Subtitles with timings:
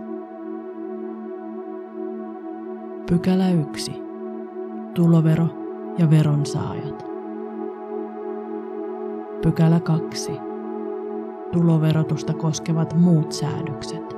[3.10, 3.92] Pykälä 1.
[4.94, 5.48] Tulovero
[5.98, 7.15] ja veronsaajat.
[9.42, 10.32] Pykälä 2.
[11.52, 14.16] Tuloverotusta koskevat muut säädökset.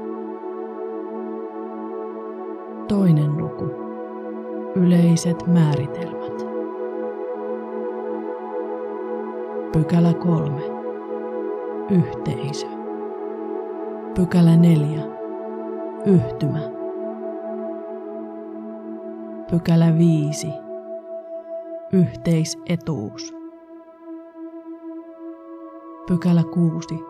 [2.87, 3.65] Toinen luku.
[4.75, 6.47] Yleiset määritelmät.
[9.73, 10.61] Pykälä 3.
[11.89, 12.67] Yhteisö.
[14.15, 15.03] Pykälä 4.
[16.05, 16.59] Yhtymä.
[19.51, 20.47] Pykälä 5.
[21.93, 23.36] Yhteisetuus.
[26.07, 27.05] Pykälä 6.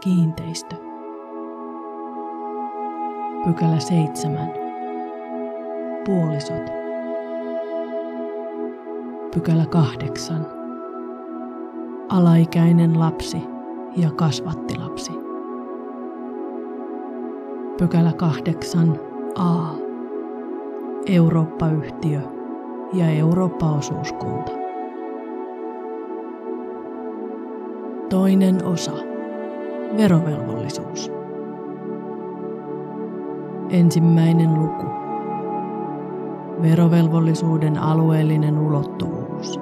[0.00, 0.76] Kiinteistö.
[3.44, 4.48] Pykälä 7.
[6.06, 6.70] Puolisot.
[9.34, 10.46] Pykälä 8.
[12.08, 13.42] Alaikäinen lapsi
[13.96, 15.12] ja kasvattilapsi.
[17.78, 19.00] Pykälä 8.
[19.34, 19.74] A.
[21.06, 22.20] Eurooppa-yhtiö
[22.92, 24.65] ja Eurooppa-osuuskunta.
[28.10, 28.92] Toinen osa.
[29.96, 31.12] Verovelvollisuus.
[33.70, 34.86] Ensimmäinen luku.
[36.62, 39.60] Verovelvollisuuden alueellinen ulottuvuus.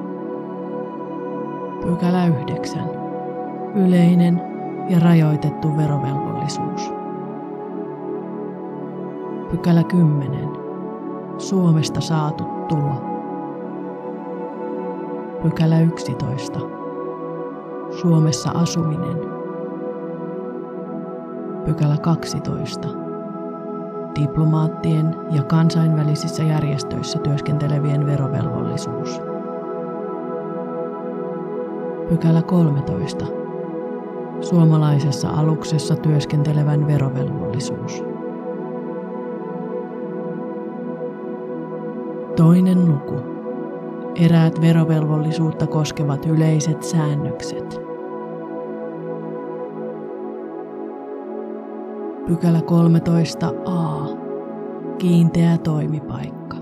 [1.82, 2.82] Pykälä 9.
[3.74, 4.42] Yleinen
[4.88, 6.92] ja rajoitettu verovelvollisuus.
[9.50, 10.48] Pykälä 10.
[11.38, 13.02] Suomesta saatu tulo.
[15.42, 16.83] Pykälä 11.
[18.00, 19.19] Suomessa asuminen.
[21.65, 22.88] Pykälä 12.
[24.21, 29.21] Diplomaattien ja kansainvälisissä järjestöissä työskentelevien verovelvollisuus.
[32.09, 33.27] Pykälä 13.
[34.41, 38.05] Suomalaisessa aluksessa työskentelevän verovelvollisuus.
[42.37, 43.34] Toinen luku.
[44.15, 47.83] Eräät verovelvollisuutta koskevat yleiset säännökset.
[52.26, 54.16] Pykälä 13a.
[54.98, 56.56] Kiinteä toimipaikka.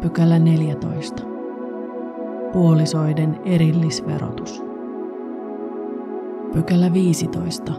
[0.00, 1.22] Pykälä 14.
[2.52, 4.62] Puolisoiden erillisverotus.
[6.52, 7.72] Pykälä 15.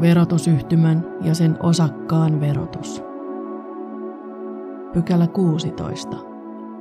[0.00, 3.02] Verotusyhtymän ja sen osakkaan verotus.
[4.92, 6.16] Pykälä 16.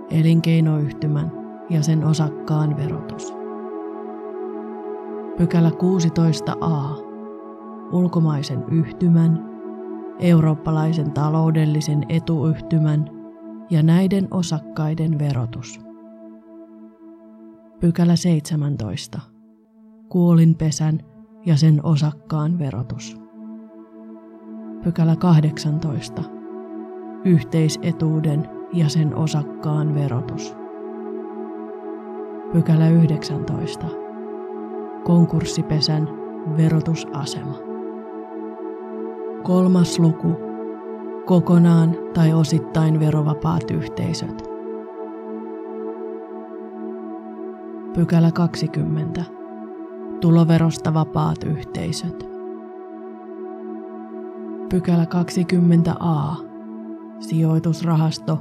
[0.09, 1.31] Elinkeinoyhtymän
[1.69, 3.33] ja sen osakkaan verotus.
[5.37, 7.06] Pykälä 16a
[7.91, 9.39] ulkomaisen yhtymän,
[10.19, 13.09] eurooppalaisen taloudellisen etuyhtymän
[13.69, 15.79] ja näiden osakkaiden verotus.
[17.79, 19.19] Pykälä 17.
[20.09, 20.99] Kuolinpesän
[21.45, 23.17] ja sen osakkaan verotus.
[24.83, 26.23] Pykälä 18.
[27.25, 30.55] Yhteisetuuden ja sen osakkaan verotus.
[32.53, 33.85] Pykälä 19.
[35.03, 36.09] Konkurssipesän
[36.57, 37.76] verotusasema.
[39.47, 40.27] Kolmas luku.
[41.25, 44.43] Kokonaan tai osittain verovapaat yhteisöt.
[47.93, 49.23] Pykälä 20.
[50.21, 52.29] Tuloverosta vapaat yhteisöt.
[54.69, 56.45] Pykälä 20a.
[57.19, 58.39] Sijoitusrahasto,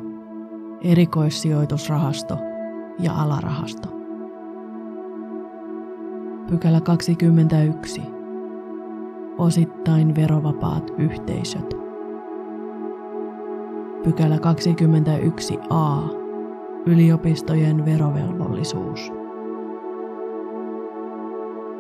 [0.81, 2.38] erikoissijoitusrahasto
[2.99, 3.88] ja alarahasto.
[6.50, 8.16] Pykälä 21
[9.38, 11.75] osittain verovapaat yhteisöt.
[14.05, 16.11] Pykälä 21a.
[16.87, 19.12] Yliopistojen verovelvollisuus.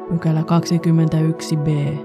[0.08, 1.98] Pykälä 21b.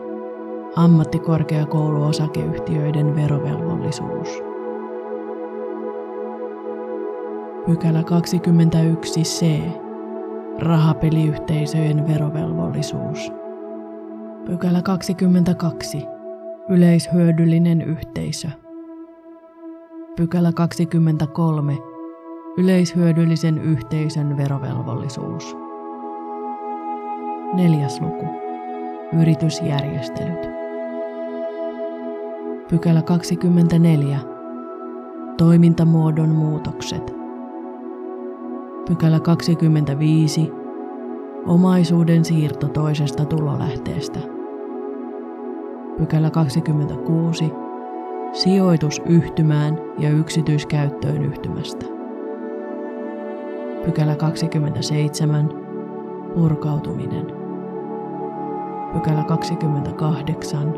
[0.76, 4.44] Ammattikorkeakouluosakeyhtiöiden verovelvollisuus.
[7.66, 9.46] Pykälä 21c.
[10.60, 13.41] Rahapeliyhteisöjen verovelvollisuus.
[14.46, 16.06] Pykälä 22.
[16.70, 18.48] Yleishyödyllinen yhteisö.
[20.16, 21.78] Pykälä 23.
[22.58, 25.56] Yleishyödyllisen yhteisön verovelvollisuus.
[27.54, 28.26] Neljäs luku.
[29.22, 30.50] Yritysjärjestelyt.
[32.70, 34.20] Pykälä 24.
[35.38, 37.14] Toimintamuodon muutokset.
[38.88, 40.61] Pykälä 25.
[41.48, 44.20] Omaisuuden siirto toisesta tulolähteestä.
[45.98, 47.52] Pykälä 26.
[48.34, 51.86] Sijoitus yhtymään ja yksityiskäyttöön yhtymästä.
[53.86, 55.50] Pykälä 27.
[56.34, 57.26] Purkautuminen.
[58.94, 60.74] Pykälä 28.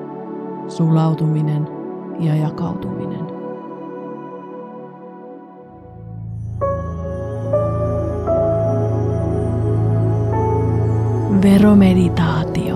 [0.68, 1.68] Sulautuminen
[2.19, 3.43] ja jakautuminen.
[11.44, 12.73] Veromeditaatio.